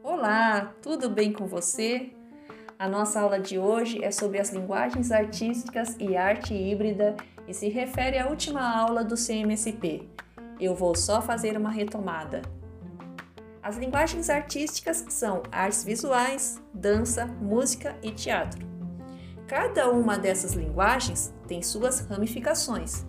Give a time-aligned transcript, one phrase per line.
[0.00, 2.12] Olá, tudo bem com você?
[2.78, 7.16] A nossa aula de hoje é sobre as linguagens artísticas e arte híbrida
[7.48, 10.08] e se refere à última aula do CMSP.
[10.60, 12.42] Eu vou só fazer uma retomada.
[13.60, 18.69] As linguagens artísticas são artes visuais, dança, música e teatro.
[19.50, 23.04] Cada uma dessas linguagens tem suas ramificações.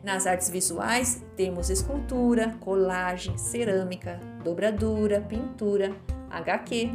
[0.00, 5.92] Nas artes visuais, temos escultura, colagem, cerâmica, dobradura, pintura,
[6.30, 6.92] HQ,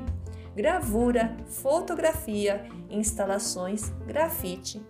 [0.56, 4.82] gravura, fotografia, instalações, grafite,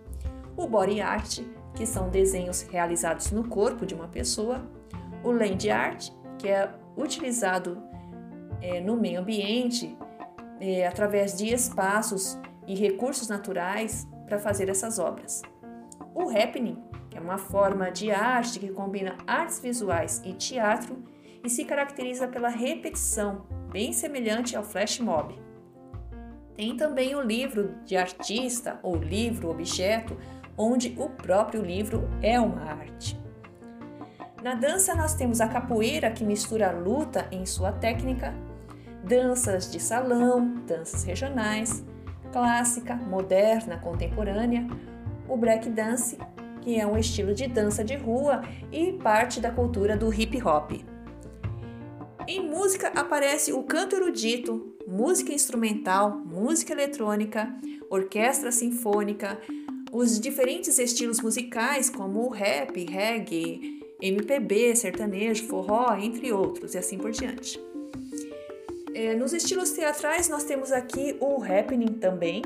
[0.56, 1.40] o body art,
[1.74, 4.62] que são desenhos realizados no corpo de uma pessoa,
[5.24, 7.82] o land art, que é utilizado
[8.62, 9.98] é, no meio ambiente
[10.60, 15.42] é, através de espaços e recursos naturais para fazer essas obras.
[16.14, 16.82] O happening,
[17.14, 21.02] é uma forma de arte que combina artes visuais e teatro
[21.44, 25.34] e se caracteriza pela repetição, bem semelhante ao flash mob.
[26.54, 30.16] Tem também o livro de artista ou livro-objeto,
[30.56, 33.18] onde o próprio livro é uma arte.
[34.42, 38.34] Na dança, nós temos a capoeira, que mistura a luta em sua técnica,
[39.04, 41.84] danças de salão, danças regionais,
[42.32, 44.66] clássica, moderna, contemporânea,
[45.28, 46.18] o break dance,
[46.60, 48.42] que é um estilo de dança de rua
[48.72, 50.72] e parte da cultura do hip hop.
[52.26, 57.52] Em música aparece o canto erudito, música instrumental, música eletrônica,
[57.88, 59.38] orquestra sinfônica,
[59.92, 67.10] os diferentes estilos musicais como rap, reggae, MPB, sertanejo, forró, entre outros, e assim por
[67.10, 67.60] diante.
[68.94, 72.42] É, nos estilos teatrais, nós temos aqui o happening também,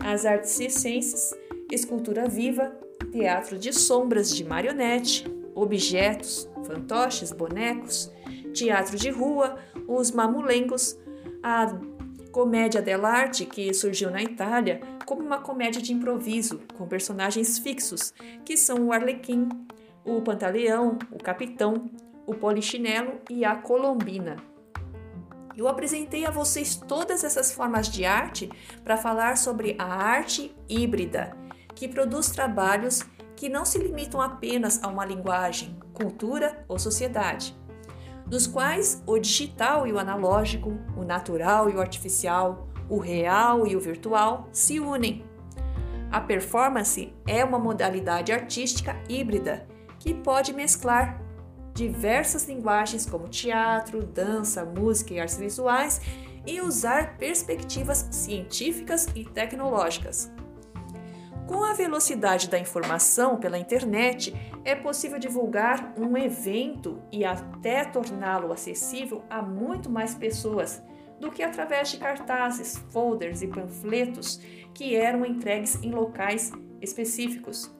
[0.00, 1.34] as artes circenses,
[1.70, 2.76] escultura viva,
[3.10, 8.12] teatro de sombras de marionete, objetos, fantoches, bonecos,
[8.52, 9.56] teatro de rua,
[9.88, 10.98] os mamulengos,
[11.42, 11.78] a
[12.30, 18.12] comédia dell'arte, que surgiu na Itália como uma comédia de improviso, com personagens fixos,
[18.44, 19.48] que são o arlequim,
[20.04, 21.90] o pantaleão, o capitão,
[22.26, 24.51] o polichinelo e a colombina.
[25.56, 28.50] Eu apresentei a vocês todas essas formas de arte
[28.82, 31.36] para falar sobre a arte híbrida,
[31.74, 33.02] que produz trabalhos
[33.36, 37.56] que não se limitam apenas a uma linguagem, cultura ou sociedade,
[38.30, 43.76] nos quais o digital e o analógico, o natural e o artificial, o real e
[43.76, 45.24] o virtual se unem.
[46.10, 49.66] A performance é uma modalidade artística híbrida
[49.98, 51.20] que pode mesclar
[51.74, 56.00] diversas linguagens como teatro, dança, música e artes visuais
[56.46, 60.30] e usar perspectivas científicas e tecnológicas.
[61.46, 64.34] Com a velocidade da informação pela internet,
[64.64, 70.82] é possível divulgar um evento e até torná-lo acessível a muito mais pessoas
[71.20, 74.40] do que através de cartazes, folders e panfletos
[74.74, 77.72] que eram entregues em locais específicos.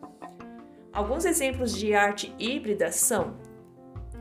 [0.93, 3.35] Alguns exemplos de arte híbrida são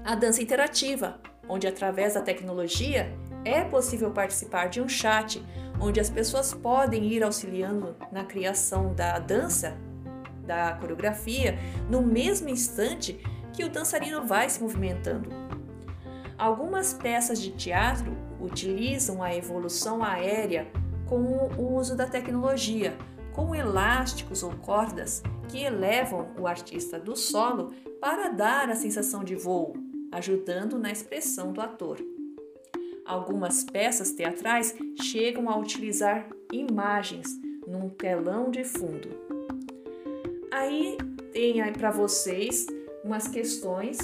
[0.03, 5.43] a dança interativa, onde através da tecnologia é possível participar de um chat,
[5.79, 9.77] onde as pessoas podem ir auxiliando na criação da dança,
[10.45, 11.57] da coreografia,
[11.89, 13.19] no mesmo instante
[13.53, 15.29] que o dançarino vai se movimentando.
[16.37, 20.67] Algumas peças de teatro utilizam a evolução aérea
[21.07, 21.21] com
[21.57, 22.97] o uso da tecnologia,
[23.33, 29.35] com elásticos ou cordas que elevam o artista do solo para dar a sensação de
[29.35, 29.73] voo,
[30.11, 31.97] ajudando na expressão do ator.
[33.05, 37.27] Algumas peças teatrais chegam a utilizar imagens
[37.67, 39.09] num telão de fundo.
[40.51, 40.97] Aí
[41.31, 42.67] tem aí para vocês
[43.03, 43.97] umas questões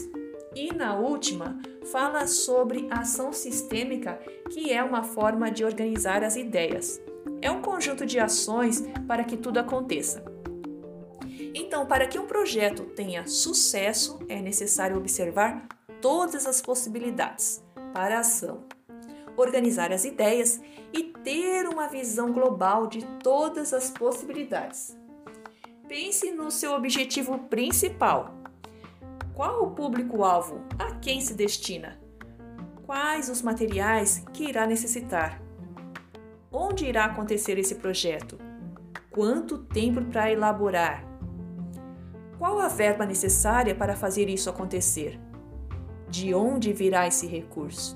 [0.56, 1.60] e na última
[1.92, 4.20] fala sobre ação sistêmica,
[4.50, 7.02] que é uma forma de organizar as ideias.
[7.42, 10.24] É um conjunto de ações para que tudo aconteça.
[11.54, 15.68] Então, para que um projeto tenha sucesso, é necessário observar
[16.02, 17.64] todas as possibilidades
[17.94, 18.64] para a ação,
[19.36, 20.62] organizar as ideias
[20.94, 24.98] e ter uma visão global de todas as possibilidades.
[25.88, 28.34] Pense no seu objetivo principal.
[29.34, 30.62] Qual o público-alvo?
[30.78, 32.00] A quem se destina?
[32.86, 35.42] Quais os materiais que irá necessitar?
[36.52, 38.38] Onde irá acontecer esse projeto?
[39.12, 41.04] Quanto tempo para elaborar?
[42.38, 45.20] Qual a verba necessária para fazer isso acontecer?
[46.10, 47.96] De onde virá esse recurso?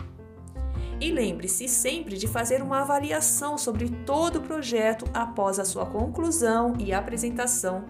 [1.00, 6.76] E lembre-se sempre de fazer uma avaliação sobre todo o projeto após a sua conclusão
[6.78, 7.86] e apresentação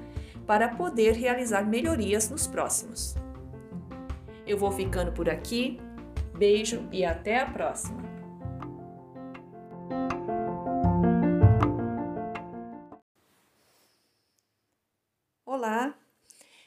[0.47, 3.15] para poder realizar melhorias nos próximos.
[4.47, 5.79] Eu vou ficando por aqui.
[6.37, 8.10] Beijo e até a próxima!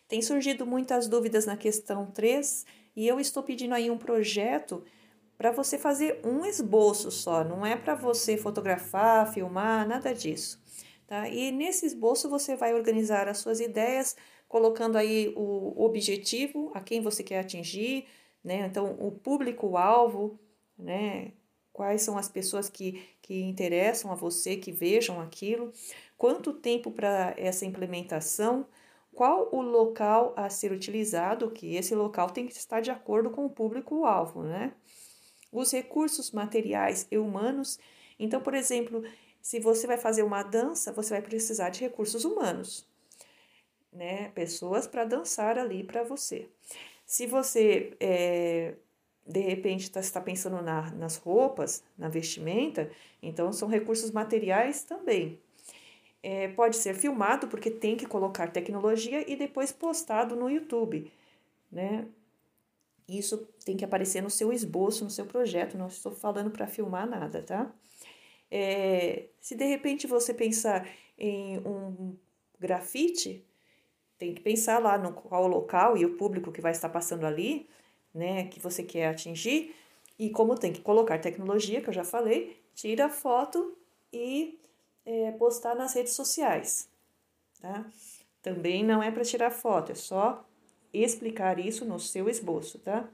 [0.09, 4.85] Tem surgido muitas dúvidas na questão 3 e eu estou pedindo aí um projeto
[5.37, 10.63] para você fazer um esboço só, não é para você fotografar, filmar, nada disso.
[11.07, 11.29] Tá?
[11.29, 14.17] E nesse esboço você vai organizar as suas ideias,
[14.49, 18.07] colocando aí o objetivo, a quem você quer atingir,
[18.43, 18.67] né?
[18.67, 20.39] Então, o público-alvo,
[20.79, 21.33] né?
[21.73, 25.73] Quais são as pessoas que, que interessam a você, que vejam aquilo,
[26.17, 28.67] quanto tempo para essa implementação,
[29.15, 33.47] qual o local a ser utilizado, que esse local tem que estar de acordo com
[33.47, 34.75] o público-alvo, né?
[35.53, 37.79] Os recursos materiais e humanos.
[38.19, 39.03] Então, por exemplo,
[39.41, 42.87] se você vai fazer uma dança, você vai precisar de recursos humanos,
[43.93, 44.31] né?
[44.31, 46.49] Pessoas para dançar ali para você.
[47.07, 48.75] Se você é,
[49.27, 52.91] de repente está tá pensando na, nas roupas, na vestimenta,
[53.23, 55.41] então são recursos materiais também.
[56.27, 61.13] É, pode ser filmado, porque tem que colocar tecnologia e depois postado no YouTube,
[61.71, 62.07] né?
[63.07, 67.07] Isso tem que aparecer no seu esboço, no seu projeto, não estou falando para filmar
[67.07, 67.71] nada, tá?
[68.51, 70.89] É, se de repente você pensar
[71.19, 72.17] em um
[72.59, 73.45] grafite,
[74.17, 77.69] tem que pensar lá no qual local e o público que vai estar passando ali,
[78.15, 79.75] né, que você quer atingir.
[80.19, 83.77] E como tem que colocar tecnologia, que eu já falei, tira a foto
[84.11, 84.59] e
[85.05, 86.89] é, postar nas redes sociais,
[87.61, 87.87] tá?
[88.43, 90.45] Também não é para tirar foto, é só
[90.93, 93.09] explicar isso no seu esboço, tá?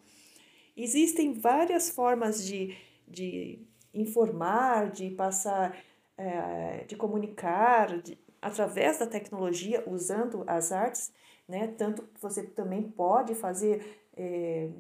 [0.77, 2.77] Existem várias formas de,
[3.07, 3.59] de
[3.93, 5.77] informar, de passar,
[6.17, 11.13] é, de comunicar de, através da tecnologia, usando as artes,
[11.49, 11.69] né?
[11.69, 14.71] Tanto você também pode fazer é,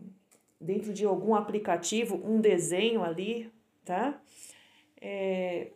[0.60, 3.52] dentro de algum aplicativo um desenho ali,
[3.84, 4.20] tá?
[5.00, 5.72] É,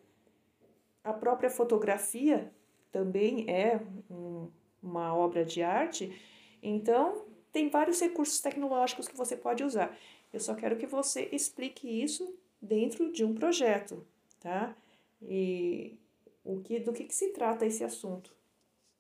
[1.04, 2.50] a própria fotografia
[2.90, 3.80] também é
[4.10, 4.48] um,
[4.82, 6.18] uma obra de arte,
[6.62, 9.96] então tem vários recursos tecnológicos que você pode usar.
[10.32, 14.04] Eu só quero que você explique isso dentro de um projeto,
[14.40, 14.74] tá?
[15.22, 15.96] E
[16.42, 18.34] o que, do que, que se trata esse assunto,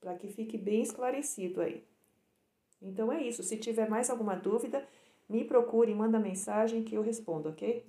[0.00, 1.82] para que fique bem esclarecido aí.
[2.80, 3.42] Então é isso.
[3.42, 4.86] Se tiver mais alguma dúvida,
[5.28, 7.84] me procure, manda mensagem que eu respondo, ok?